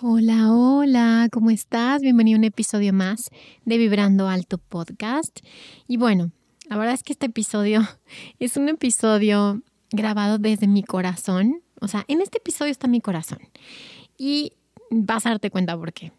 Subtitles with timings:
[0.00, 2.02] Hola, hola, ¿cómo estás?
[2.02, 3.30] Bienvenido a un episodio más
[3.64, 5.40] de Vibrando Alto Podcast.
[5.88, 6.30] Y bueno,
[6.68, 7.80] la verdad es que este episodio
[8.38, 11.62] es un episodio grabado desde mi corazón.
[11.80, 13.38] O sea, en este episodio está mi corazón.
[14.18, 14.52] Y
[14.90, 16.12] vas a darte cuenta por qué.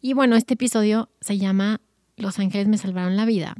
[0.00, 1.80] Y bueno, este episodio se llama
[2.16, 3.54] Los ángeles me salvaron la vida.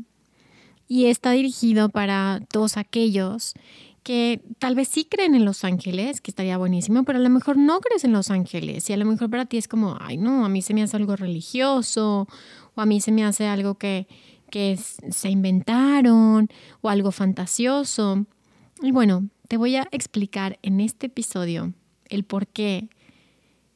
[0.87, 3.55] Y está dirigido para todos aquellos
[4.05, 7.57] que tal vez sí creen en los ángeles, que estaría buenísimo, pero a lo mejor
[7.57, 10.45] no crees en los ángeles y a lo mejor para ti es como, ay no,
[10.45, 12.29] a mí se me hace algo religioso
[12.75, 14.07] o a mí se me hace algo que,
[14.51, 16.51] que se inventaron
[16.83, 18.27] o algo fantasioso.
[18.83, 21.73] Y bueno, te voy a explicar en este episodio
[22.11, 22.91] el por qué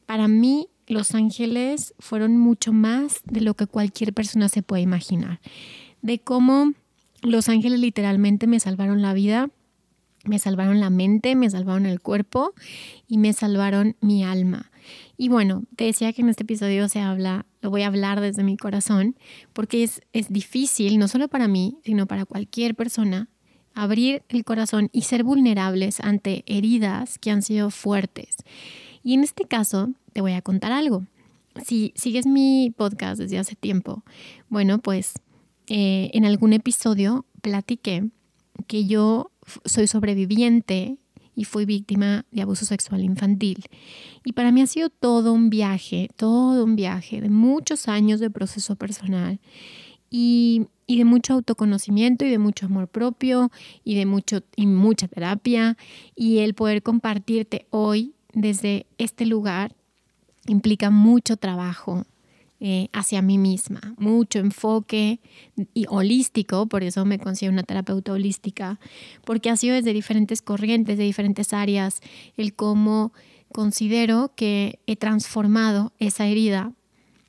[0.04, 5.40] para mí los ángeles fueron mucho más de lo que cualquier persona se puede imaginar,
[6.02, 6.74] de cómo
[7.22, 9.50] los ángeles literalmente me salvaron la vida
[10.28, 12.52] me salvaron la mente, me salvaron el cuerpo
[13.06, 14.70] y me salvaron mi alma.
[15.16, 18.44] Y bueno, te decía que en este episodio se habla, lo voy a hablar desde
[18.44, 19.16] mi corazón,
[19.52, 23.28] porque es, es difícil, no solo para mí, sino para cualquier persona,
[23.74, 28.36] abrir el corazón y ser vulnerables ante heridas que han sido fuertes.
[29.02, 31.04] Y en este caso, te voy a contar algo.
[31.64, 34.04] Si sigues mi podcast desde hace tiempo,
[34.48, 35.14] bueno, pues
[35.68, 38.08] eh, en algún episodio platiqué
[38.66, 39.30] que yo
[39.64, 40.98] soy sobreviviente
[41.34, 43.64] y fui víctima de abuso sexual infantil.
[44.24, 48.28] Y para mí ha sido todo un viaje, todo un viaje de muchos años de
[48.28, 49.38] proceso personal
[50.10, 53.52] y, de mucho autoconocimiento y de mucho amor propio
[53.84, 55.76] y de mucho, y mucha terapia.
[56.16, 59.76] Y el poder compartirte hoy desde este lugar
[60.46, 62.04] implica mucho trabajo,
[62.60, 65.20] eh, hacia mí misma, mucho enfoque
[65.74, 68.80] y holístico, por eso me considero una terapeuta holística,
[69.24, 72.00] porque ha sido desde diferentes corrientes, de diferentes áreas,
[72.36, 73.12] el cómo
[73.52, 76.72] considero que he transformado esa herida,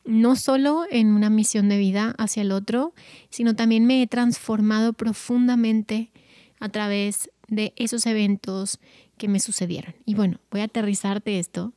[0.04, 2.96] no solo en una misión de vida hacia el otro,
[3.30, 6.12] sino también me he transformado profundamente
[6.60, 8.80] a través de esos eventos
[9.18, 9.94] que me sucedieron.
[10.06, 11.74] Y bueno, voy a aterrizarte esto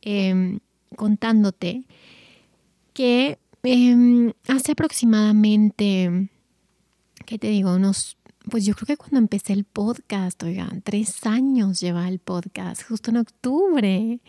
[0.00, 0.60] em,
[0.96, 1.84] contándote
[2.96, 6.30] que em, hace aproximadamente,
[7.26, 7.74] ¿qué te digo?
[7.74, 8.16] Unos,
[8.50, 13.10] pues yo creo que cuando empecé el podcast, oigan, tres años lleva el podcast, justo
[13.10, 14.20] en octubre.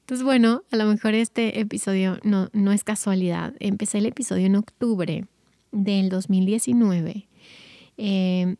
[0.00, 3.52] Entonces, bueno, a lo mejor este episodio no, no es casualidad.
[3.60, 5.26] Empecé el episodio en octubre
[5.72, 7.28] del 2019
[7.98, 8.56] em,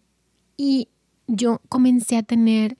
[0.58, 0.88] y
[1.28, 2.76] yo comencé a tener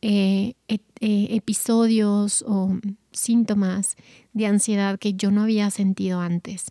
[0.00, 2.78] eh, eh, episodios o
[3.10, 3.96] síntomas
[4.32, 6.66] de ansiedad que yo no había sentido antes.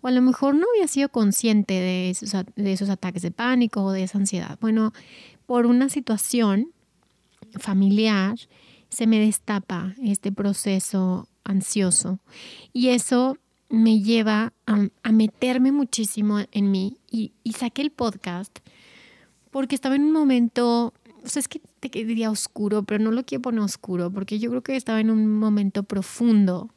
[0.00, 4.04] O a lo mejor no había sido consciente de esos, ataques de pánico o de
[4.04, 4.58] esa ansiedad.
[4.60, 4.92] Bueno,
[5.44, 6.72] por una situación
[7.58, 8.38] familiar
[8.88, 12.20] se me destapa este proceso ansioso
[12.72, 13.36] y eso
[13.68, 18.60] me lleva a, meterme muchísimo en mí y saqué el podcast
[19.52, 20.94] porque estaba en un momento
[21.24, 24.50] o sea, es que te diría oscuro, pero no lo quiero poner oscuro, porque yo
[24.50, 26.70] creo que estaba en un momento profundo,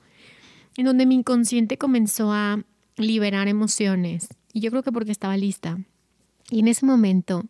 [0.78, 2.64] en donde mi inconsciente comenzó a
[2.98, 4.28] liberar emociones.
[4.54, 5.78] Y yo creo que porque estaba lista.
[6.50, 7.46] Y en ese momento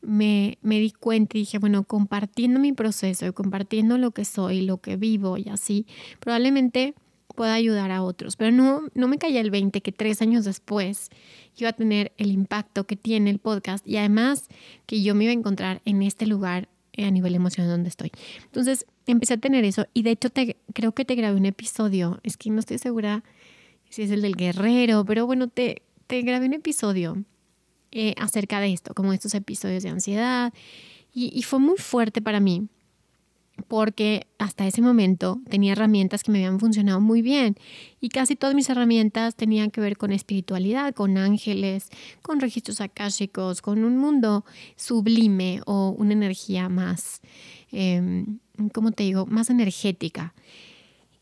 [0.00, 4.78] me, me di cuenta y dije, bueno, compartiendo mi proceso, compartiendo lo que soy, lo
[4.78, 5.86] que vivo y así,
[6.20, 6.94] probablemente
[7.38, 8.34] pueda ayudar a otros.
[8.34, 11.08] Pero no, no me caía el 20 que tres años después
[11.56, 14.48] iba a tener el impacto que tiene el podcast y además
[14.86, 18.10] que yo me iba a encontrar en este lugar eh, a nivel emocional donde estoy.
[18.42, 22.18] Entonces empecé a tener eso y de hecho te, creo que te grabé un episodio,
[22.24, 23.22] es que no estoy segura
[23.88, 27.22] si es el del guerrero, pero bueno, te, te grabé un episodio
[27.92, 30.52] eh, acerca de esto, como estos episodios de ansiedad
[31.14, 32.66] y, y fue muy fuerte para mí
[33.66, 37.56] porque hasta ese momento tenía herramientas que me habían funcionado muy bien
[38.00, 41.88] y casi todas mis herramientas tenían que ver con espiritualidad, con ángeles,
[42.22, 44.44] con registros akáshicos, con un mundo
[44.76, 47.20] sublime o una energía más,
[47.72, 48.24] eh,
[48.72, 50.34] ¿cómo te digo?, más energética.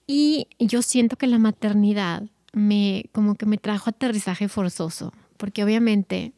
[0.06, 6.32] Y yo siento que la maternidad me como que me trajo aterrizaje forzoso, porque obviamente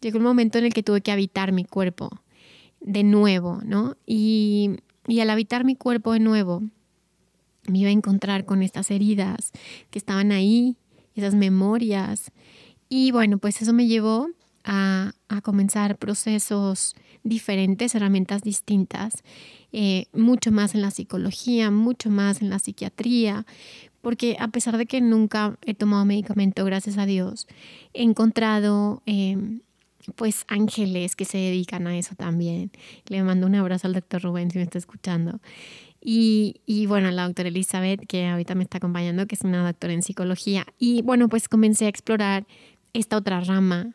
[0.00, 2.10] llegó un momento en el que tuve que habitar mi cuerpo
[2.80, 3.96] de nuevo, ¿no?
[4.06, 6.62] Y y al habitar mi cuerpo de nuevo,
[7.68, 9.52] me iba a encontrar con estas heridas
[9.90, 10.76] que estaban ahí,
[11.14, 12.32] esas memorias.
[12.88, 14.28] Y bueno, pues eso me llevó
[14.64, 15.12] a,
[15.42, 19.22] comenzar procesos diferentes, herramientas distintas,
[19.72, 23.46] eh, mucho más en la psicología, mucho más en la psiquiatría,
[24.00, 27.46] porque a pesar de que nunca he tomado medicamento, gracias a Dios,
[27.92, 29.60] he encontrado em,
[30.14, 32.70] pues ángeles que se dedican a eso también.
[33.08, 35.40] Le mando un abrazo al doctor Rubén si me está escuchando.
[36.00, 39.92] Y, y, bueno, la doctora Elizabeth, que ahorita me está acompañando, que es una doctora
[39.92, 40.66] en psicología.
[40.78, 42.46] Y bueno, pues comencé a explorar
[42.92, 43.94] esta otra rama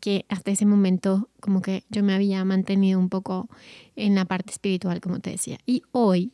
[0.00, 3.48] que hasta ese momento como que yo me había mantenido un poco
[3.96, 5.58] en la parte espiritual, como te decía.
[5.66, 6.32] Y hoy,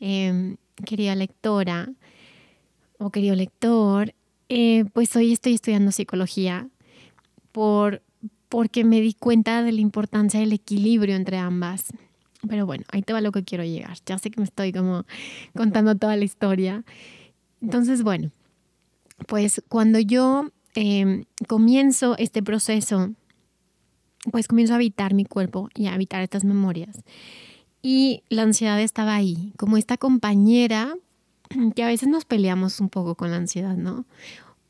[0.00, 1.90] eh, querida lectora
[2.98, 4.14] o querido lector,
[4.48, 6.68] eh, pues hoy estoy estudiando psicología
[7.54, 8.02] por,
[8.48, 11.92] porque me di cuenta de la importancia del equilibrio entre ambas.
[12.48, 13.96] Pero bueno, ahí te va lo que quiero llegar.
[14.04, 15.04] Ya sé que me estoy como
[15.56, 16.84] contando toda la historia.
[17.62, 18.32] Entonces, bueno,
[19.28, 23.12] pues cuando yo em, comienzo este proceso,
[24.32, 27.04] pues comienzo a habitar mi cuerpo y a habitar estas memorias.
[27.82, 30.96] Y la ansiedad estaba ahí, como esta compañera
[31.76, 34.06] que a veces nos peleamos un poco con la ansiedad, ¿no?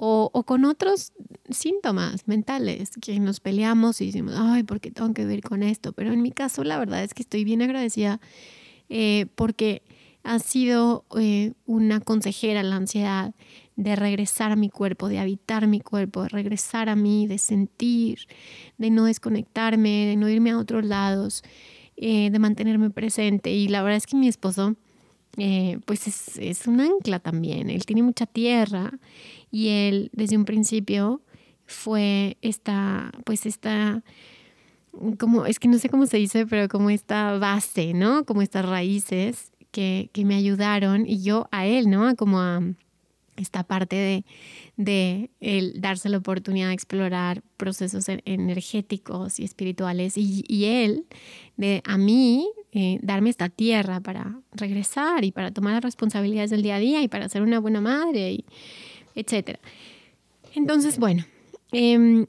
[0.06, 1.12] O, con otros
[1.48, 5.92] síntomas mentales que nos peleamos y decimos, ay, ¿por qué tengo que ver con esto?
[5.92, 8.20] Pero en mi caso, la verdad es que estoy bien agradecida
[8.90, 9.82] eh, porque
[10.22, 13.34] ha sido eh, una consejera la ansiedad
[13.76, 18.26] de regresar a mi cuerpo, de habitar mi cuerpo, de regresar a mí, de sentir,
[18.76, 21.42] de no desconectarme, de no irme a otros lados,
[21.96, 23.52] eh, de mantenerme presente.
[23.52, 24.76] Y la verdad es que mi esposo
[25.36, 27.70] eh, pues es, es, un ancla también.
[27.70, 28.92] Él tiene mucha tierra
[29.50, 31.22] y él desde un principio
[31.66, 34.02] fue esta, pues esta,
[35.18, 38.24] como, es que no sé cómo se dice, pero como esta base, ¿no?
[38.24, 42.14] Como estas raíces que, que me ayudaron y yo a él, ¿no?
[42.16, 42.60] Como a
[43.36, 44.24] esta parte de,
[44.76, 51.06] de el darse la oportunidad de explorar procesos energéticos y espirituales y, y él
[51.56, 56.62] de a mí eh, darme esta tierra para regresar y para tomar las responsabilidades del
[56.62, 58.44] día a día y para ser una buena madre, y
[59.14, 59.58] etc.
[60.54, 61.24] Entonces, bueno,
[61.70, 62.26] em,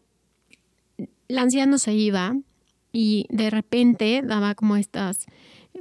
[1.28, 2.38] la ansiedad no se iba
[2.92, 5.26] y de repente daba como estos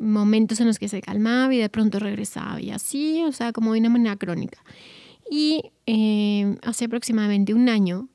[0.01, 3.75] momentos en los que se calmaba y de pronto regresaba y así, o sea, como
[3.75, 4.65] de una manera crónica.
[5.31, 8.09] Y em, hace aproximadamente un año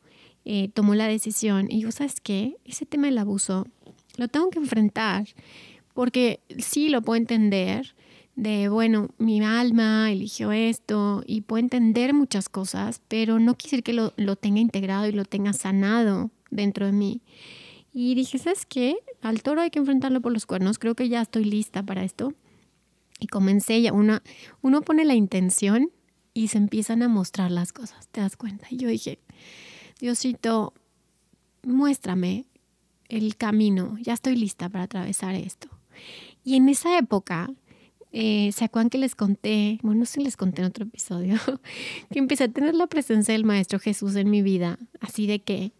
[0.46, 2.56] eh, tomó la decisión y yo, ¿sabes qué?
[2.66, 3.68] Ese tema del abuso
[4.18, 5.28] lo tengo que enfrentar
[5.94, 7.96] porque sí lo puedo entender
[8.36, 13.92] de, bueno, mi alma eligió esto y puedo entender muchas cosas, pero no quisiera que
[13.94, 17.22] lo, lo tenga integrado y lo tenga sanado dentro de mí.
[17.92, 18.98] Y dije, ¿sabes qué?
[19.22, 22.34] Al toro hay que enfrentarlo por los cuernos, creo que ya estoy lista para esto.
[23.20, 24.24] Y comencé ya, una,
[24.62, 25.92] uno pone la intención
[26.34, 28.68] y se empiezan a mostrar las cosas, ¿te das cuenta?
[28.70, 29.20] Y yo dije,
[30.00, 30.74] Diosito,
[31.64, 32.46] muéstrame
[33.08, 35.68] el camino, ya estoy lista para atravesar esto.
[36.44, 37.50] Y en esa época,
[38.12, 39.80] eh, ¿se acuerdan que les conté?
[39.82, 41.36] Bueno, no sé si les conté en otro episodio,
[42.12, 45.74] que empecé a tener la presencia del Maestro Jesús en mi vida, así de que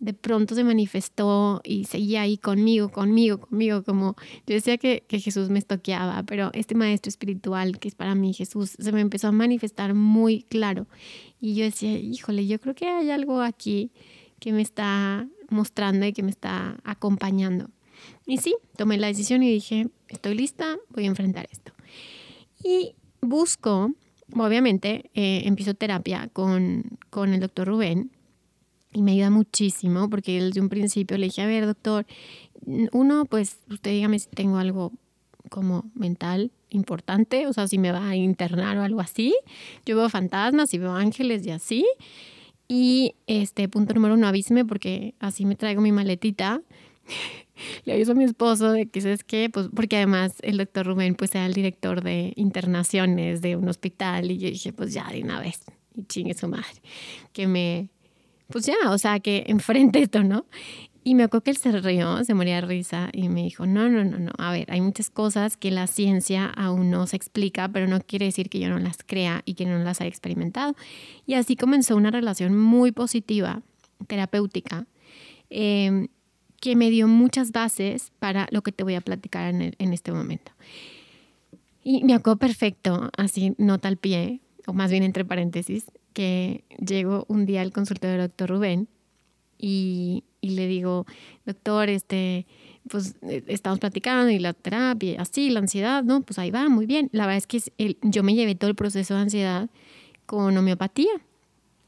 [0.00, 5.20] de pronto se manifestó y seguía ahí conmigo, conmigo, conmigo, como yo decía que, que,
[5.20, 9.28] Jesús me estoqueaba, pero este maestro espiritual que es para mí Jesús se me empezó
[9.28, 10.86] a manifestar muy claro.
[11.40, 13.92] Y yo decía, híjole, yo creo que hay algo aquí
[14.40, 17.70] que me está mostrando y que me está acompañando.
[18.26, 21.72] Y sí, tomé la decisión y dije, estoy lista, voy a enfrentar esto.
[22.62, 23.92] Y busco,
[24.34, 28.10] obviamente, eh, empiezo terapia con, con el doctor Rubén
[28.94, 32.06] y me ayuda muchísimo porque desde un principio le dije, a ver, doctor,
[32.92, 34.92] uno, pues usted dígame si tengo algo
[35.50, 39.36] como mental importante, o sea, si me va a internar o algo así.
[39.84, 41.86] Yo veo fantasmas y veo ángeles y así.
[42.66, 46.62] Y este punto número uno, avíseme porque así me traigo mi maletita
[47.84, 49.50] le aviso a mi esposo de que, ¿sabes qué?
[49.50, 54.30] Pues porque además el doctor Rubén pues era el director de internaciones de un hospital
[54.30, 55.60] y yo dije, pues ya de una vez,
[55.94, 56.82] y chingue su madre,
[57.32, 57.90] que me,
[58.48, 60.46] pues ya, o sea, que enfrente esto, ¿no?
[61.06, 63.90] Y me acuerdo que él se rió, se moría de risa y me dijo, no,
[63.90, 67.68] no, no, no, a ver, hay muchas cosas que la ciencia aún no se explica,
[67.68, 70.74] pero no quiere decir que yo no las crea y que no las haya experimentado.
[71.26, 73.60] Y así comenzó una relación muy positiva,
[74.06, 74.86] terapéutica,
[75.50, 76.08] em,
[76.58, 80.10] que me dio muchas bases para lo que te voy a platicar en, en este
[80.10, 80.52] momento.
[81.82, 85.84] Y me acuerdo perfecto, así nota al pie, o más bien entre paréntesis,
[86.14, 88.88] que llego un día al consultorio del doctor Rubén
[89.58, 91.06] y, le digo,
[91.46, 92.46] doctor, este,
[92.88, 96.20] pues eh, estamos platicando y la terapia, así, la ansiedad, ¿no?
[96.22, 97.08] Pues ahí va, muy bien.
[97.12, 99.70] La verdad es que yo me llevé todo el proceso de ansiedad
[100.26, 101.12] con homeopatía.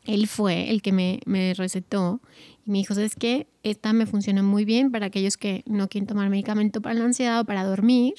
[0.05, 2.21] Él fue el que me, me recetó
[2.65, 3.49] y me dijo, ¿sabes qué?
[3.63, 7.41] Esta me funciona muy bien para aquellos que no quieren tomar medicamento para la ansiedad
[7.41, 8.15] o para dormir.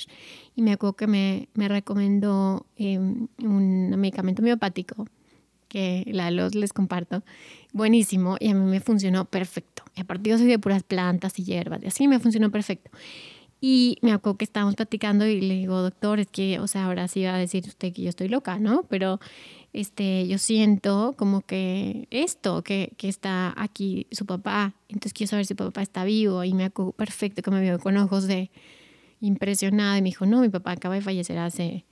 [0.55, 5.07] Y me acuerdo que me, me recomendó em, un medicamento homeopático
[5.67, 7.23] que la los les comparto,
[7.73, 9.83] buenísimo y a mí me funcionó perfecto.
[9.95, 12.91] Y aparte yo soy de puras plantas y hierbas y así me funcionó perfecto.
[13.59, 17.07] Y me acuerdo que estábamos platicando y le digo, doctor, es que, o sea, ahora
[17.07, 18.83] sí va a decir usted que yo estoy loca, ¿no?
[18.87, 19.19] Pero
[19.73, 25.45] este, yo siento como que esto, que, que está aquí su papá, entonces quiero saber
[25.45, 28.51] si su papá está vivo y me acuerdo perfecto que me vio con ojos de
[29.21, 31.85] impresionada y me dijo, no, mi papá acaba de fallecer hace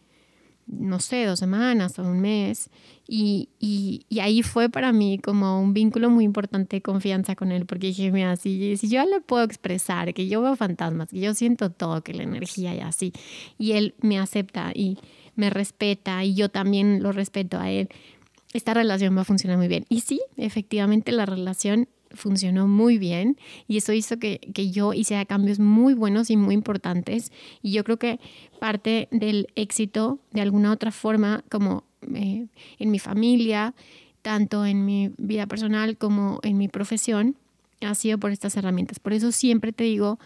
[0.68, 2.70] no sé, dos semanas o un mes.
[3.08, 7.52] Y, y, y, ahí fue para mí como un vínculo muy importante de confianza con
[7.52, 11.20] él, porque dije, mira, si, si yo le puedo expresar que yo veo fantasmas, que
[11.20, 13.14] yo siento todo, que la energía y así,
[13.60, 14.98] y él me acepta y
[15.36, 17.90] me respeta y yo también lo respeto a él,
[18.54, 19.86] esta relación va a funcionar muy bien.
[19.90, 25.26] Y sí, efectivamente la relación funcionó muy bien y eso hizo que, que yo hiciera
[25.26, 27.32] cambios muy buenos y muy importantes.
[27.62, 28.20] Y yo creo que
[28.60, 32.48] parte del éxito, de alguna otra forma, como eh,
[32.80, 33.74] en mi familia,
[34.22, 37.36] tanto en mi vida personal como en mi profesión,
[37.82, 39.00] ha sido por estas herramientas.
[39.00, 40.20] Por eso siempre te digo,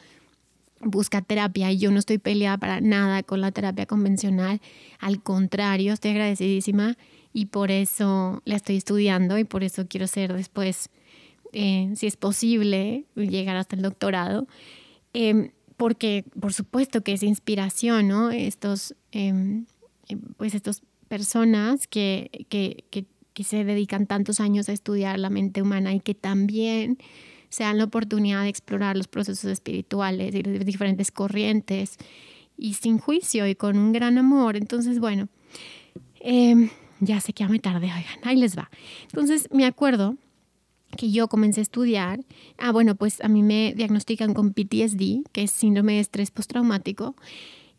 [0.82, 4.62] busca terapia y yo no estoy peleada para nada con la terapia convencional.
[5.00, 6.98] Al contrario, estoy agradecidísima
[7.34, 10.90] y por eso la estoy estudiando y por eso quiero ser después
[11.54, 14.48] eh, si es posible, llegar hasta el doctorado,
[15.14, 18.32] em, porque por supuesto que es inspiración, ¿no?
[18.32, 19.66] Estos, em,
[20.08, 25.30] em, pues estas personas que, que, que, que se dedican tantos años a estudiar la
[25.30, 26.98] mente humana y que también
[27.50, 31.98] se dan la oportunidad de explorar los procesos espirituales y las diferentes corrientes
[32.58, 34.56] y sin juicio y con un gran amor.
[34.56, 35.30] Entonces, bueno,
[37.00, 38.70] ya sé que ya me tardé, oigan, ahí les va.
[39.04, 40.18] Entonces, me acuerdo
[40.98, 42.20] que yo comencé a estudiar,
[42.58, 47.16] ah, bueno, pues a mí me diagnostican con PTSD, que es síndrome de estrés postraumático,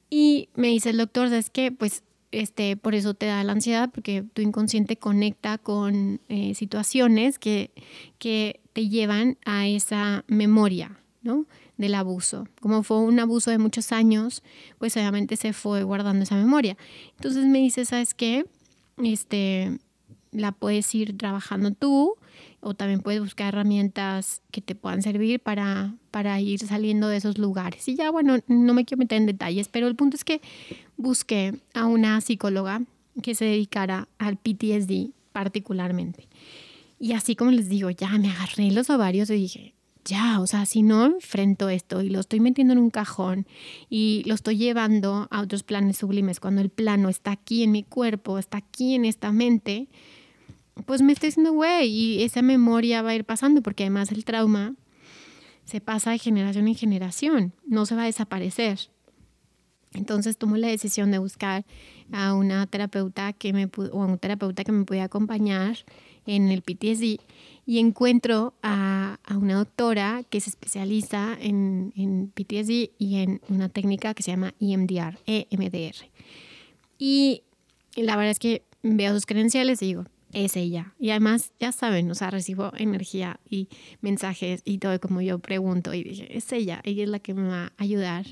[0.09, 1.71] y me dice el doctor, ¿sabes qué?
[1.71, 2.03] Pues
[2.33, 7.73] este, por eso te da la ansiedad, porque tu inconsciente conecta con eh, situaciones que,
[8.19, 11.47] que te llevan a esa memoria, ¿no?
[11.77, 12.47] Del abuso.
[12.61, 14.43] Como fue un abuso de muchos años,
[14.79, 16.77] pues obviamente se fue guardando esa memoria.
[17.17, 18.47] Entonces me dice, ¿sabes qué?
[18.99, 19.79] Este,
[20.31, 22.17] la puedes ir trabajando tú
[22.61, 27.39] o también puedes buscar herramientas que te puedan servir para, para ir saliendo de esos
[27.39, 27.89] lugares.
[27.89, 30.41] Y ya, bueno, no me quiero meter en detalles, pero el punto es que
[30.97, 32.83] busqué a una psicóloga
[33.23, 36.29] que se dedicara al PTSD particularmente.
[36.99, 39.75] Y así como les digo, ya me agarré los ovarios y dije,
[40.05, 43.47] ya, o sea, si no enfrento esto y lo estoy metiendo en un cajón
[43.89, 47.83] y lo estoy llevando a otros planes sublimes, cuando el plano está aquí en mi
[47.83, 49.89] cuerpo, está aquí en esta mente,
[50.87, 54.25] pues me estoy diciendo, güey, y esa memoria va a ir pasando, porque además el
[54.25, 54.75] trauma
[55.65, 58.91] se pasa de generación en generación, no se va a desaparecer.
[59.93, 61.65] Entonces tomo la decisión de buscar
[62.13, 65.79] a una terapeuta que me o a un terapeuta que me pudiera acompañar
[66.27, 67.21] en el PTSD
[67.67, 73.69] y encuentro a, a una doctora que se especializa en, en, PTSD y en una
[73.69, 75.97] técnica que se llama EMDR, EMDR.
[76.99, 77.43] Y
[77.97, 80.95] la verdad es que veo sus credenciales y digo, es ella.
[80.99, 83.69] Y además, ya saben, o sea, recibo energía y
[84.01, 87.49] mensajes y todo como yo pregunto y dije, es ella, ella es la que me
[87.49, 88.27] va a ayudar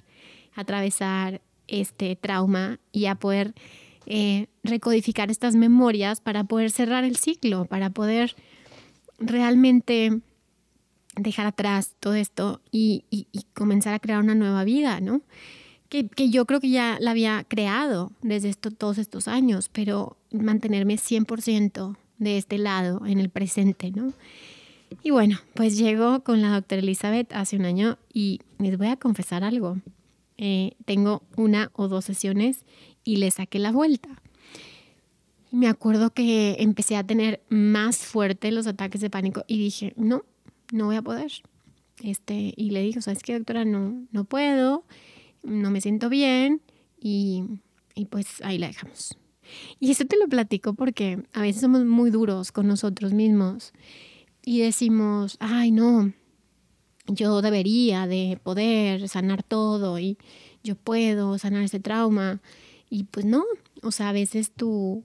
[0.55, 3.55] a atravesar este trauma y a poder
[4.07, 8.35] eh, recodificar estas memorias para poder cerrar el ciclo, para poder
[9.19, 10.21] realmente
[11.17, 13.05] dejar atrás todo esto y,
[13.55, 15.23] comenzar a crear una nueva vida, ¿no?
[15.89, 20.19] Que, que, yo creo que ya la había creado desde esto, todos estos años, pero
[20.31, 24.13] mantenerme 100% de este lado, en el presente, ¿no?
[25.03, 28.97] Y bueno, pues llego con la doctora Elizabeth hace un año y les voy a
[28.97, 29.79] confesar algo.
[30.37, 32.65] Eh, tengo una o dos sesiones
[33.05, 34.09] y le saqué la vuelta.
[35.51, 40.25] Me acuerdo que empecé a tener más fuerte los ataques de pánico y dije, no,
[40.73, 41.33] no voy a poder.
[42.03, 43.65] Este, y le dije, ¿sabes qué, doctora?
[43.65, 44.85] No, no puedo,
[45.49, 46.63] no me siento bien
[47.01, 47.45] y,
[47.95, 49.19] y pues ahí la dejamos.
[49.81, 53.73] Y eso te lo platico porque a veces somos muy duros con nosotros mismos
[54.45, 56.13] y decimos, ay no,
[57.07, 60.19] yo debería de poder sanar todo y
[60.63, 62.41] yo puedo sanar ese trauma.
[62.91, 63.45] Y pues no,
[63.83, 65.05] o sea, a veces tu,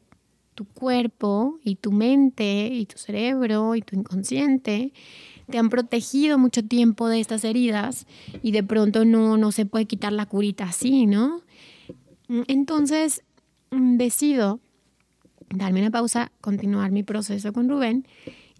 [0.55, 4.93] tu cuerpo y tu mente y tu cerebro y tu inconsciente
[5.49, 8.05] te han protegido mucho tiempo de estas heridas
[8.41, 11.41] y de pronto no, no se puede quitar la curita así, ¿no?
[12.47, 13.23] Entonces
[13.71, 14.59] mm, decido
[15.49, 18.07] darme una pausa, continuar mi proceso con Rubén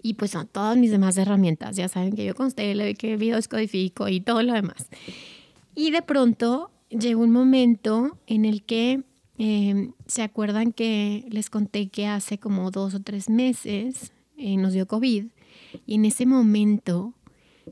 [0.02, 1.76] y pues son todas mis demás herramientas.
[1.76, 4.90] Ya saben que yo constelo que videoscodifico y todo lo demás.
[5.76, 9.02] Y de pronto llegó un momento en el que
[9.38, 14.74] em, se acuerdan que les conté que hace como dos o tres meses eh, nos
[14.74, 15.26] dio COVID
[15.86, 17.14] y en ese momento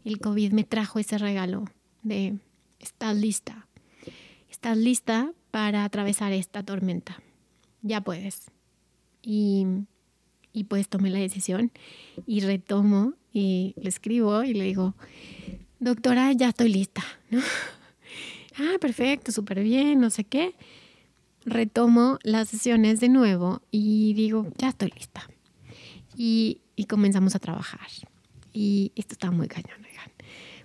[0.06, 1.66] el COVID me trajo ese regalo
[2.04, 2.38] de
[2.80, 3.68] estás lista,
[4.50, 7.22] estás lista para atravesar esta tormenta,
[7.82, 8.52] ya puedes.
[9.22, 9.66] Y
[10.54, 11.72] y pues tomé la decisión
[12.26, 14.96] y retomo y le escribo y le digo,
[15.80, 17.04] doctora, ya estoy lista,
[18.58, 20.56] ah, perfecto, súper bien, no sé qué.
[21.44, 25.28] Retomo las sesiones de nuevo y digo, ya estoy lista.
[26.16, 27.88] Y, comenzamos a trabajar.
[28.52, 29.82] Y esto está muy cañón.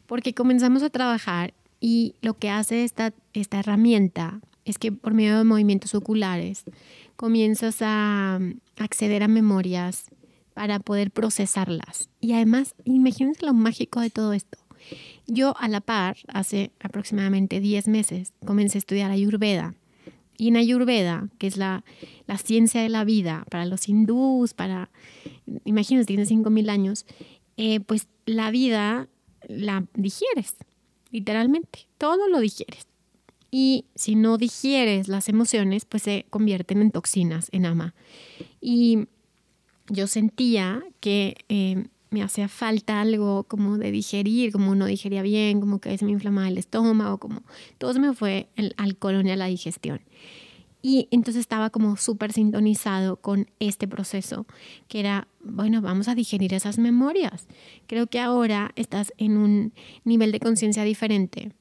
[0.06, 5.36] Porque comenzamos a trabajar y lo que hace esta, esta herramienta es que por medio
[5.36, 6.64] de movimientos oculares
[7.16, 8.40] comienzas a
[8.76, 10.10] acceder a memorias
[10.54, 12.08] para poder procesarlas.
[12.20, 14.58] Y además, imagínense lo mágico de todo esto.
[15.26, 19.74] Yo a la par, hace aproximadamente 10 meses, comencé a estudiar Ayurveda.
[20.36, 21.84] Y en Ayurveda, que es la,
[22.44, 24.90] ciencia de la vida para los hindús, para,
[25.64, 27.06] imagínense, tiene 5.000 años,
[27.56, 29.08] eh, pues la vida
[29.48, 30.56] la digieres,
[31.10, 32.86] literalmente, todo lo digieres.
[33.50, 37.94] Y si no digieres las emociones, pues se convierten en toxinas, en ama.
[38.60, 39.06] Y
[39.88, 41.86] yo sentía que eh,
[42.16, 46.12] me hacía falta algo como de digerir, como no digería bien, como que se me
[46.12, 47.42] inflamaba el estómago, como
[47.76, 50.00] todo se me fue al colon y a la digestión.
[50.80, 54.46] Y entonces estaba como súper sintonizado con este proceso,
[54.88, 57.48] que era, bueno, vamos a digerir esas memorias.
[57.86, 61.52] Creo que ahora estás en un nivel de conciencia diferente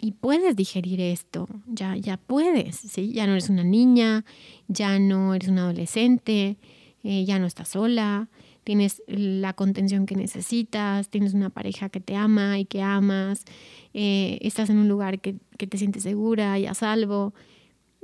[0.00, 3.12] y puedes digerir esto, ya, ya puedes, ¿sí?
[3.12, 4.24] Ya no eres una niña,
[4.66, 6.56] ya no eres un adolescente,
[7.02, 8.30] eh, ya no estás sola,
[8.64, 13.44] tienes la contención que necesitas, tienes una pareja que te ama y que amas,
[13.92, 17.34] eh, estás en un lugar que, que te sientes segura y a salvo.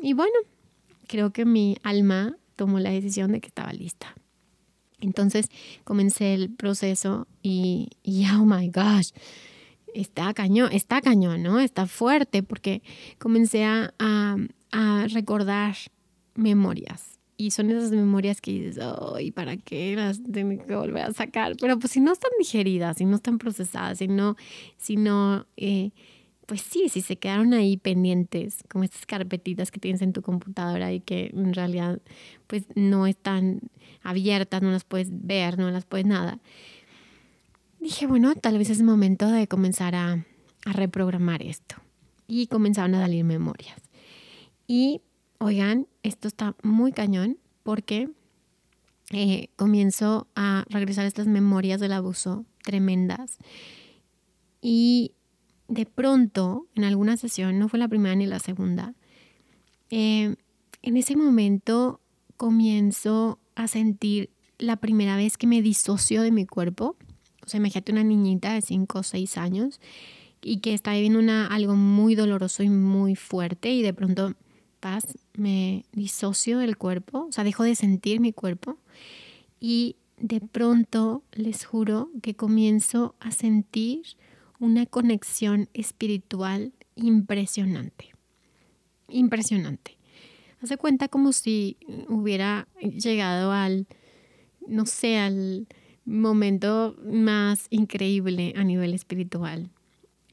[0.01, 0.37] Y bueno,
[1.09, 4.15] creo que mi alma tomó la decisión de que estaba lista.
[5.01, 5.49] Entonces
[5.85, 7.89] comencé el proceso y,
[8.39, 9.11] oh my gosh,
[9.95, 11.59] está cañón, está cañón, ¿no?
[11.59, 12.83] Está fuerte porque
[13.19, 15.75] comencé a, a, recordar
[16.35, 17.10] memorias.
[17.41, 18.79] Y son esas memorias que dices,
[19.15, 21.55] ay, ¿para qué las tengo que volver a sacar?
[21.61, 24.37] Pero pues si no están digeridas, si no están procesadas, si no,
[24.77, 25.91] si no eh,
[26.47, 30.93] pues sí, si se quedaron ahí pendientes, como estas carpetitas que tienes en tu computadora
[30.93, 32.01] y que en realidad
[32.47, 33.61] pues no están
[34.03, 36.41] abiertas, no las puedes ver, no las puedes nada
[37.81, 40.25] dije, bueno, tal vez es momento de comenzar a,
[40.67, 41.77] reprogramar esto.
[42.29, 43.81] Y comenzaron a salir memorias.
[44.67, 45.01] Y,
[45.41, 48.09] oigan, esto está muy cañón porque
[49.11, 53.39] eh, comienzo a regresar estas memorias del abuso tremendas.
[54.63, 55.13] Y
[55.67, 58.95] de pronto, en alguna sesión, no fue la primera ni la segunda,
[59.91, 60.37] eh,
[60.83, 62.01] en ese momento
[62.37, 66.97] comienzo a sentir la primera vez que me disocio de mi cuerpo
[67.51, 69.81] sea, imagínate una niñita de 5 o 6 años
[70.41, 74.35] y que está viviendo algo muy doloroso y muy fuerte y de pronto,
[74.81, 78.79] paz, me disocio del cuerpo, o sea, dejo de sentir mi cuerpo
[79.61, 84.03] y de pronto les juro que comienzo a sentir
[84.59, 88.11] una conexión espiritual impresionante.
[89.09, 89.97] Impresionante.
[90.63, 93.87] Hace cuenta como si hubiera llegado al,
[94.67, 95.67] no sé, al
[96.05, 99.71] momento más increíble a nivel espiritual.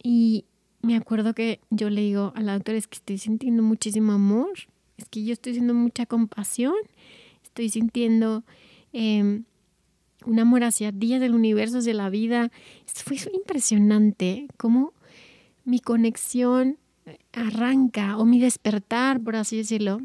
[0.04, 0.46] Y
[0.88, 4.52] me acuerdo que yo le digo a la doctora, es que estoy sintiendo muchísimo amor,
[4.96, 6.76] es que yo estoy sintiendo mucha compasión,
[7.44, 8.46] estoy sintiendo
[8.94, 9.44] em,
[10.26, 12.52] un amor hacia días del universo, hacia la vida.
[12.86, 14.94] Fue impresionante cómo
[15.66, 16.78] mi conexión
[17.34, 20.00] arranca o mi despertar, por así decirlo,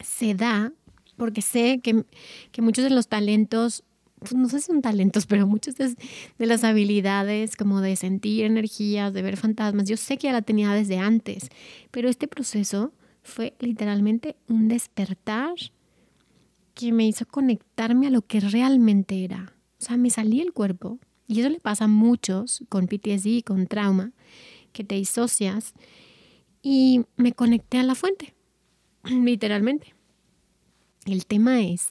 [0.00, 0.72] se da
[1.16, 2.06] porque sé que,
[2.50, 3.84] que muchos de los talentos
[4.22, 5.94] pues, no sé si son talentos, pero muchas de,
[6.38, 10.42] de, las habilidades como de sentir energías, de ver fantasmas, yo sé que ya la
[10.42, 11.48] tenía desde antes,
[11.90, 15.54] pero este proceso fue literalmente un despertar
[16.74, 19.54] que me hizo conectarme a lo que realmente era.
[19.80, 20.98] O sea, me salí el cuerpo.
[21.26, 24.12] Y eso le pasa a muchos con PTSD, con trauma,
[24.72, 25.74] que te disocias.
[26.62, 28.34] Y me conecté a la fuente,
[29.04, 29.94] literalmente.
[31.04, 31.88] El tema es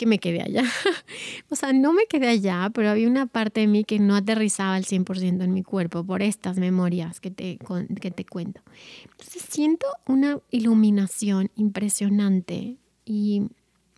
[0.00, 0.64] que me quedé allá.
[1.50, 4.74] o sea, no me quedé allá, pero había una parte de mí que no aterrizaba
[4.76, 7.58] al 100% en mi cuerpo por estas memorias que te,
[8.00, 8.62] que te cuento.
[9.10, 13.42] Entonces siento una iluminación impresionante y,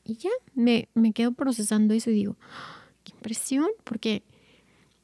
[0.05, 2.83] y ya me, me, quedo procesando eso y digo, ¡Ah!
[3.05, 4.25] qué impresión, porque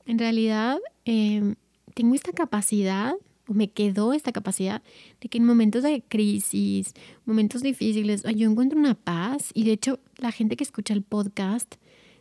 [0.05, 1.55] en realidad eh,
[1.95, 3.15] tengo esta capacidad
[3.55, 4.83] me quedó esta capacidad
[5.21, 10.01] de que en momentos de crisis, momentos difíciles, yo encuentro una paz y de hecho
[10.19, 11.77] la gente que escucha el podcast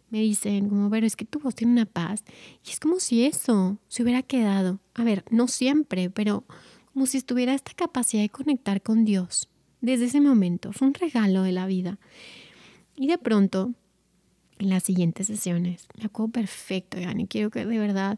[0.09, 2.23] me dicen como, pero es que tu voz tiene una paz
[2.65, 6.45] y es como si eso se hubiera quedado, a ver, no siempre, pero
[6.93, 9.49] como si estuviera esta capacidad de conectar con Dios
[9.81, 11.99] desde ese momento, fue un regalo de la vida.
[12.95, 13.73] Y de pronto,
[14.57, 18.17] en las siguientes sesiones, me acuerdo perfecto, y quiero que de verdad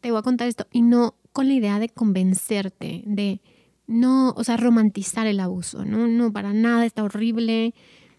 [0.00, 3.40] te voy a contar esto y no con la idea de convencerte, de
[3.86, 6.06] no, o sea, romantizar el abuso, ¿no?
[6.06, 7.74] No, para nada, está horrible,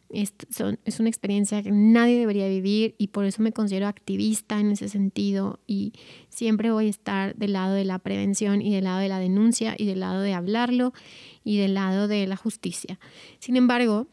[0.09, 4.89] es, una experiencia que nadie debería vivir y por eso me considero activista en ese
[4.89, 5.93] sentido y
[6.29, 9.75] siempre voy a estar del lado de la prevención y del lado de la denuncia
[9.77, 10.93] y del lado de hablarlo
[11.43, 12.99] y del lado de la justicia.
[13.39, 14.07] Sin embargo,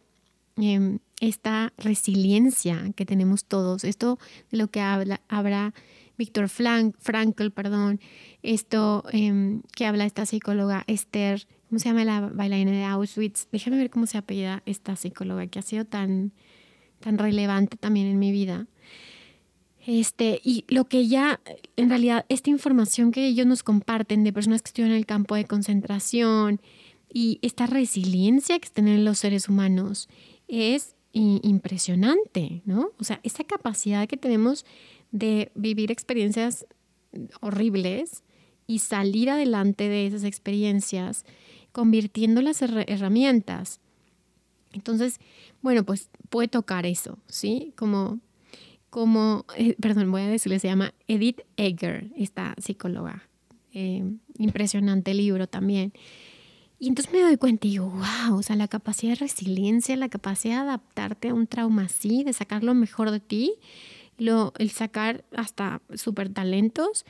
[0.56, 4.18] em, esta resiliencia que tenemos todos, esto
[4.50, 5.72] de lo que habla, habrá
[6.18, 8.00] Víctor Frankl, perdón,
[8.42, 13.48] esto em, que habla esta psicóloga Esther, ¿cómo se llama la bailarina de Auschwitz?
[13.52, 16.32] Déjame ver cómo se apellida esta psicóloga que ha sido tan,
[17.00, 18.66] tan relevante también en mi vida.
[19.86, 21.40] Este, y lo que ya,
[21.76, 25.36] en realidad, esta información que ellos nos comparten de personas que estuvieron en el campo
[25.36, 26.60] de concentración
[27.12, 30.08] y esta resiliencia que tienen los seres humanos
[30.48, 32.90] es impresionante, ¿no?
[32.98, 34.66] O sea, esa capacidad que tenemos
[35.10, 36.66] de vivir experiencias
[37.40, 38.22] horribles
[38.66, 41.24] y salir adelante de esas experiencias,
[41.72, 43.80] convirtiendo las herramientas.
[44.72, 45.20] Entonces,
[45.62, 47.72] bueno, pues puede tocar eso, ¿sí?
[47.76, 48.20] Como,
[48.90, 53.28] como eh, perdón, voy a decirle, se llama Edith Egger, esta psicóloga.
[53.72, 54.02] Eh,
[54.38, 55.92] impresionante libro también.
[56.78, 60.08] Y entonces me doy cuenta y digo, wow, o sea, la capacidad de resiliencia, la
[60.08, 63.54] capacidad de adaptarte a un trauma así, de sacar lo mejor de ti,
[64.18, 67.04] lo, el sacar hasta super talentos.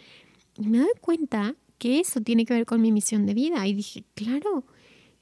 [0.58, 3.66] Y me doy cuenta que eso tiene que ver con mi misión de vida.
[3.66, 4.64] Y dije, claro,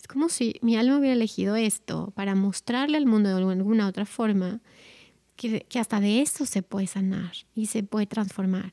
[0.01, 4.07] es como si mi alma hubiera elegido esto para mostrarle al mundo de alguna otra
[4.07, 4.61] forma
[5.37, 8.73] que, que hasta de eso se puede sanar y se puede transformar.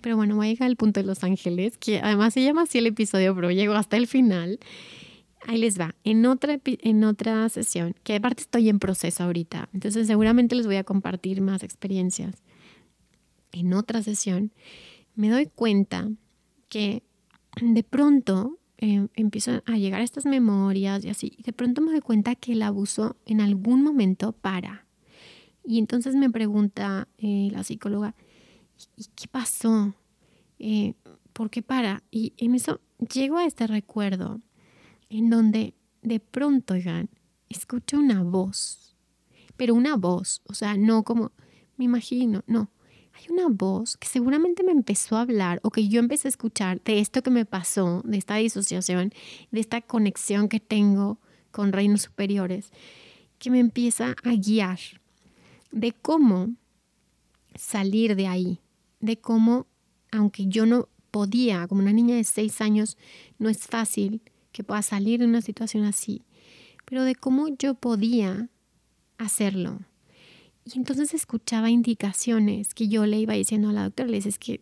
[0.00, 2.78] Pero bueno, voy a llegar al punto de Los Ángeles, que además se llama así
[2.78, 4.58] el episodio, pero llego hasta el final.
[5.46, 10.06] Ahí les va, en otra, en otra sesión, que aparte estoy en proceso ahorita, entonces
[10.06, 12.42] seguramente les voy a compartir más experiencias.
[13.52, 14.52] En otra sesión
[15.14, 16.08] me doy cuenta
[16.68, 17.02] que
[17.60, 21.90] de pronto eh, empiezo a llegar a estas memorias y así, y de pronto me
[21.90, 24.86] doy cuenta que el abuso en algún momento para.
[25.64, 28.14] Y entonces me pregunta eh, la psicóloga,
[28.96, 29.94] ¿y qué pasó?
[30.58, 30.94] Eh,
[31.32, 32.02] ¿Por qué para?
[32.10, 32.80] Y en eso
[33.12, 34.40] llego a este recuerdo
[35.10, 37.10] en donde de pronto, oigan,
[37.48, 38.96] escucho una voz,
[39.56, 41.32] pero una voz, o sea, no como,
[41.76, 42.70] me imagino, no,
[43.12, 46.80] hay una voz que seguramente me empezó a hablar o que yo empecé a escuchar
[46.82, 49.12] de esto que me pasó, de esta disociación,
[49.50, 51.18] de esta conexión que tengo
[51.50, 52.70] con reinos superiores,
[53.38, 54.78] que me empieza a guiar
[55.72, 56.54] de cómo
[57.56, 58.60] salir de ahí,
[59.00, 59.66] de cómo,
[60.12, 62.96] aunque yo no podía, como una niña de seis años,
[63.38, 66.22] no es fácil que pueda salir de una situación así,
[66.84, 68.48] pero de cómo yo podía
[69.18, 69.80] hacerlo.
[70.64, 74.60] Y entonces escuchaba indicaciones que yo le iba diciendo a la doctora, le decía, que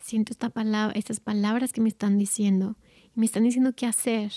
[0.00, 2.76] siento esta palabra, estas palabras que me están diciendo,
[3.14, 4.32] y me están diciendo qué hacer.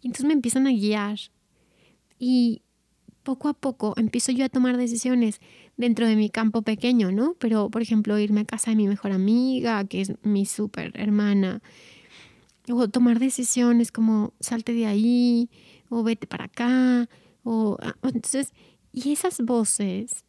[0.00, 1.18] Y entonces me empiezan a guiar.
[2.18, 2.62] Y
[3.22, 5.40] poco a poco empiezo yo a tomar decisiones
[5.76, 7.34] dentro de mi campo pequeño, ¿no?
[7.38, 11.62] Pero, por ejemplo, irme a casa de mi mejor amiga, que es mi súper hermana,
[12.70, 15.50] o tomar decisiones como salte de ahí,
[15.88, 17.08] o vete para acá,
[17.42, 18.52] o ah, entonces,
[18.92, 20.24] y esas voces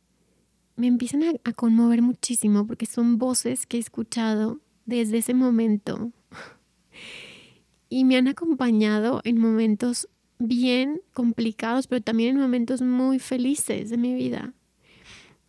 [0.76, 6.12] me empiezan a, a conmover muchísimo porque son voces que he escuchado desde ese momento
[7.90, 10.08] y me han acompañado en momentos
[10.40, 14.54] bien complicados, pero también en momentos muy felices de mi vida.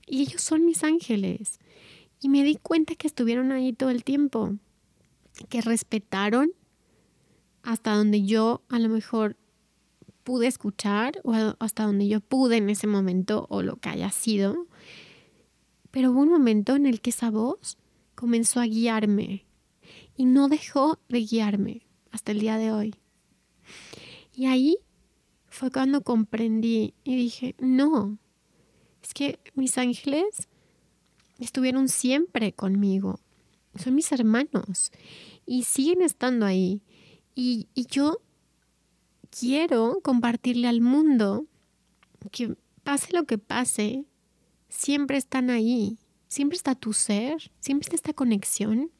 [0.06, 1.60] Y ellos son mis ángeles.
[2.20, 4.56] Y me di cuenta que estuvieron ahí todo el tiempo,
[5.48, 6.50] que respetaron
[7.62, 9.36] hasta donde yo a lo mejor
[10.22, 14.66] pude escuchar o hasta donde yo pude en ese momento o lo que haya sido.
[15.90, 17.78] Pero hubo un momento en el que esa voz
[18.14, 19.46] comenzó a guiarme
[20.16, 22.94] y no dejó de guiarme hasta el día de hoy.
[24.34, 24.78] Y ahí
[25.48, 28.18] fue cuando comprendí y dije, no,
[29.02, 30.48] es que mis ángeles
[31.38, 33.20] estuvieron siempre conmigo,
[33.76, 34.92] son mis hermanos
[35.46, 36.82] y siguen estando ahí.
[37.42, 38.20] Y, yo
[39.30, 41.46] quiero compartirle al mundo
[42.30, 44.04] que pase lo que pase,
[44.68, 45.96] siempre están ahí,
[46.28, 48.90] siempre está tu ser, siempre está esta conexión.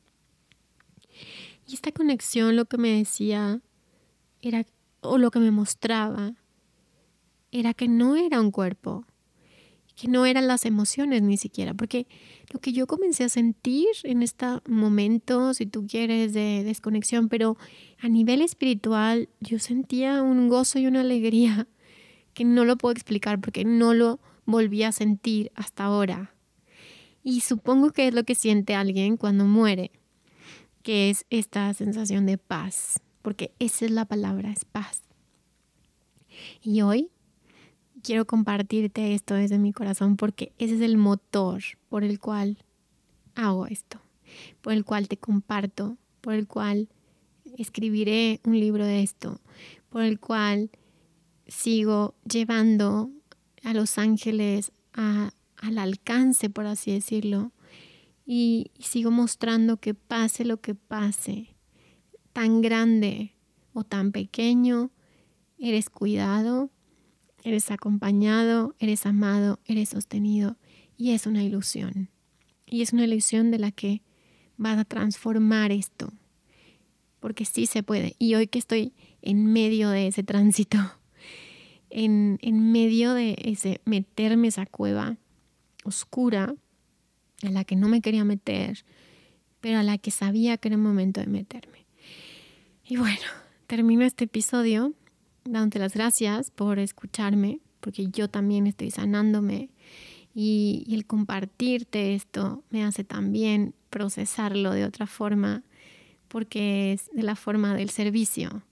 [1.66, 3.61] Y esta conexión lo que me decía
[4.40, 4.64] era,
[5.03, 6.33] o lo que me mostraba,
[7.53, 9.05] era que no era un cuerpo,
[10.01, 12.07] que no eran las emociones ni siquiera, porque
[12.51, 17.59] lo que yo comencé a sentir en este momento, si tú quieres, de desconexión, pero
[17.99, 21.69] a nivel espiritual yo sentía un gozo y una alegría
[22.35, 26.35] que no lo puedo explicar porque no lo volví a sentir hasta ahora.
[27.23, 29.91] Y supongo que es lo que siente alguien cuando muere,
[30.83, 35.03] que es esta sensación de paz, porque esa es la palabra, es paz.
[36.63, 37.11] Y hoy
[38.03, 42.59] quiero compartirte esto desde mi corazón porque ese es el motor por el cual
[43.35, 44.01] hago esto,
[44.61, 46.89] por el cual te comparto, por el cual
[47.57, 49.41] escribiré un libro de esto,
[49.89, 50.71] por el cual
[51.47, 53.11] sigo llevando
[53.65, 57.53] a los ángeles al alcance, por así decirlo,
[58.27, 61.57] y, sigo mostrando que pase lo que pase,
[62.33, 63.35] tan grande
[63.73, 64.91] o tan pequeño,
[65.59, 66.71] eres cuidado,
[67.42, 70.57] Eres acompañado, eres amado, eres sostenido
[70.96, 72.11] y es una ilusión.
[72.66, 74.03] Y es una ilusión de la que
[74.57, 76.12] vas a transformar esto.
[77.18, 78.14] Porque sí se puede.
[78.18, 80.79] Y hoy que estoy en medio de ese tránsito,
[81.90, 85.16] en, en medio de ese meterme esa cueva
[85.85, 86.55] oscura
[87.42, 88.85] a la que no me quería meter,
[89.61, 91.87] pero a la que sabía que era el momento de meterme.
[92.85, 93.26] Y bueno,
[93.66, 94.92] termino este episodio
[95.44, 99.70] dándote las gracias por escucharme, porque yo también estoy sanándome
[100.35, 105.62] y, el compartirte esto me hace también procesarlo de otra forma,
[106.29, 108.62] porque es de la forma del servicio.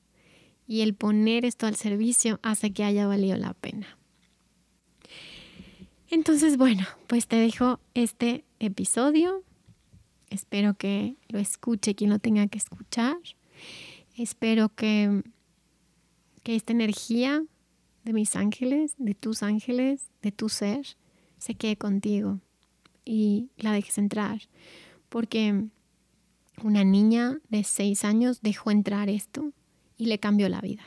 [0.66, 3.98] Y el poner esto al servicio hace que haya valido la pena.
[6.11, 9.42] Entonces, bueno, pues te dejo este episodio.
[10.31, 13.16] Espero que lo escuche quien lo tenga que escuchar.
[14.16, 15.22] Espero que
[16.49, 17.45] que esta energía
[18.05, 20.97] de mis ángeles, de tus ángeles, de tu ser,
[21.37, 22.41] se quede contigo
[23.05, 24.41] y la dejes entrar.
[25.11, 25.67] Porque
[26.63, 29.53] una niña de seis años dejó entrar esto
[29.99, 30.85] y le cambió la vida.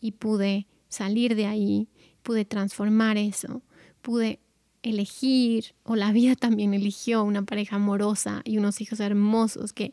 [0.00, 1.90] Y pude salir de ahí,
[2.22, 3.60] pude transformar eso,
[4.00, 4.40] pude
[4.82, 9.92] elegir, o la vida también eligió una pareja amorosa y unos hijos hermosos que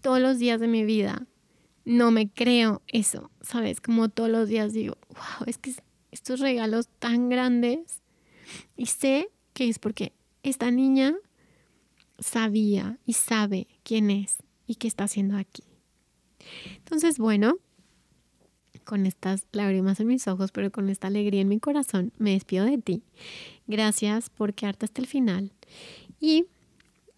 [0.00, 1.26] todos los días de mi vida
[1.90, 3.80] no me creo eso, ¿sabes?
[3.80, 5.74] Como todos los días digo, wow, es que
[6.12, 8.00] estos regalos tan grandes
[8.76, 10.12] y sé que es porque
[10.44, 11.16] esta niña
[12.20, 14.36] sabía y sabe quién es
[14.68, 15.64] y qué está haciendo aquí.
[16.76, 17.56] Entonces, bueno,
[18.84, 22.66] con estas lágrimas en mis ojos, pero con esta alegría en mi corazón, me despido
[22.66, 23.02] de ti.
[23.66, 25.52] Gracias por quedarte hasta el final.
[26.20, 26.46] Y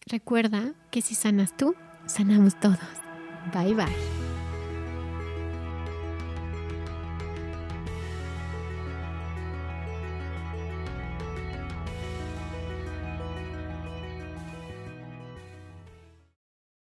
[0.06, 1.74] recuerda que si sanas tú,
[2.06, 2.78] sanamos todos.
[3.52, 4.21] Bye bye.